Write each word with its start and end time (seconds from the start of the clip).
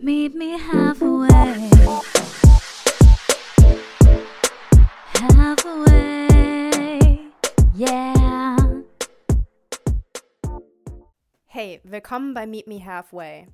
Meet 0.00 0.34
me 0.34 0.56
halfway. 0.58 1.70
Halfway. 5.14 7.18
Yeah. 7.74 8.56
Hey, 11.46 11.80
willkommen 11.82 12.34
bei 12.34 12.46
Meet 12.46 12.68
Me 12.68 12.84
Halfway. 12.84 13.48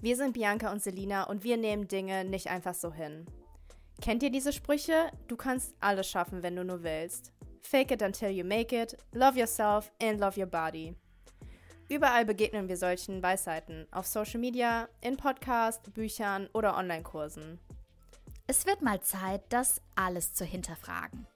Wir 0.00 0.16
sind 0.16 0.32
Bianca 0.32 0.72
und 0.72 0.82
Selina 0.82 1.24
und 1.24 1.44
wir 1.44 1.58
nehmen 1.58 1.88
Dinge 1.88 2.24
nicht 2.24 2.48
einfach 2.48 2.74
so 2.74 2.92
hin. 2.92 3.26
Kennt 4.00 4.22
ihr 4.22 4.30
diese 4.30 4.52
Sprüche? 4.52 5.10
Du 5.28 5.36
kannst 5.36 5.74
alles 5.80 6.08
schaffen, 6.08 6.42
wenn 6.42 6.56
du 6.56 6.64
nur 6.64 6.82
willst. 6.82 7.32
Fake 7.60 7.90
it 7.90 8.02
until 8.02 8.30
you 8.30 8.44
make 8.44 8.74
it, 8.74 8.96
love 9.12 9.38
yourself 9.38 9.92
and 10.00 10.18
love 10.18 10.40
your 10.40 10.48
body. 10.48 10.96
Überall 11.92 12.24
begegnen 12.24 12.70
wir 12.70 12.78
solchen 12.78 13.22
Weisheiten, 13.22 13.86
auf 13.90 14.06
Social 14.06 14.40
Media, 14.40 14.88
in 15.02 15.18
Podcasts, 15.18 15.90
Büchern 15.90 16.48
oder 16.54 16.74
Online-Kursen. 16.78 17.58
Es 18.46 18.64
wird 18.64 18.80
mal 18.80 19.02
Zeit, 19.02 19.42
das 19.50 19.82
alles 19.94 20.32
zu 20.32 20.46
hinterfragen. 20.46 21.26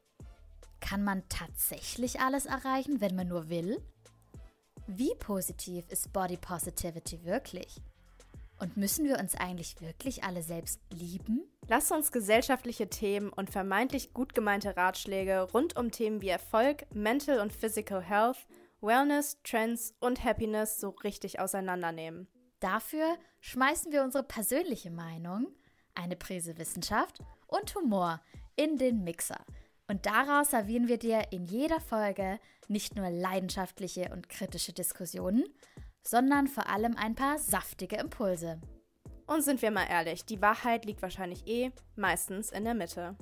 Kann 0.81 1.05
man 1.05 1.23
tatsächlich 1.29 2.21
alles 2.21 2.47
erreichen, 2.47 3.03
wenn 3.03 3.15
man 3.15 3.29
nur 3.29 3.51
will? 3.51 3.83
Wie 4.87 5.15
positiv 5.19 5.85
ist 5.91 6.15
Body 6.15 6.39
Positivity 6.39 7.23
wirklich? 7.27 7.77
Und 8.59 8.79
müssen 8.79 9.05
wir 9.05 9.19
uns 9.19 9.35
eigentlich 9.35 9.79
wirklich 9.83 10.25
alle 10.25 10.43
selbst 10.43 10.81
lieben? 10.91 11.43
Lasst 11.69 11.93
uns 11.93 12.13
gesellschaftliche 12.13 12.89
Themen 12.89 13.29
und 13.29 13.51
vermeintlich 13.51 14.15
gut 14.15 14.35
gemeinte 14.35 14.75
Ratschläge 14.75 15.43
rund 15.53 15.77
um 15.77 15.91
Themen 15.91 16.23
wie 16.23 16.31
Erfolg, 16.31 16.87
Mental 16.95 17.41
und 17.41 17.53
Physical 17.53 18.01
Health, 18.01 18.47
Wellness, 18.81 19.41
Trends 19.43 19.95
und 20.01 20.25
Happiness 20.25 20.81
so 20.81 20.91
richtig 20.91 21.41
auseinandernehmen. 21.41 22.29
Dafür 22.61 23.17
schmeißen 23.41 23.93
wir 23.93 24.03
unsere 24.03 24.25
persönliche 24.25 24.91
Meinung, 24.91 25.49
eine 25.95 26.17
Prise 26.17 26.59
Wissenschaft 26.59 27.19
und 27.47 27.75
Humor 27.75 28.21
in 28.57 28.77
den 28.79 29.05
Mixer. 29.05 29.45
Und 29.89 30.07
daraus 30.07 30.51
servieren 30.51 30.89
wir 30.89 30.99
dir 30.99 31.29
in 31.31 31.45
jeder 31.45 31.81
Folge 31.81 32.41
nicht 32.69 32.97
nur 32.97 33.09
leidenschaftliche 33.09 34.11
und 34.13 34.29
kritische 34.29 34.73
Diskussionen, 34.73 35.45
sondern 36.03 36.49
vor 36.49 36.69
allem 36.69 36.97
ein 36.97 37.15
paar 37.15 37.39
saftige 37.39 37.97
Impulse. 37.97 38.61
Und 39.27 39.43
sind 39.43 39.63
wir 39.63 39.71
mal 39.71 39.87
ehrlich, 39.89 40.25
die 40.25 40.41
Wahrheit 40.41 40.85
liegt 40.85 41.03
wahrscheinlich 41.03 41.47
eh 41.47 41.73
meistens 41.97 42.51
in 42.51 42.65
der 42.65 42.75
Mitte. 42.75 43.17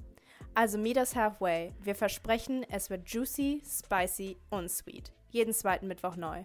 Also 0.54 0.78
meet 0.78 0.96
us 0.98 1.16
halfway. 1.16 1.72
Wir 1.80 1.94
versprechen, 1.94 2.64
es 2.70 2.90
wird 2.90 3.08
juicy, 3.08 3.62
spicy 3.66 4.36
und 4.50 4.70
sweet 4.70 5.12
jeden 5.34 5.52
zweiten 5.52 5.88
Mittwoch 5.88 6.16
neu. 6.16 6.44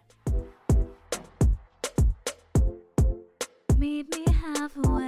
Meet 3.77 4.09
me 4.09 4.25
halfway. 4.41 4.98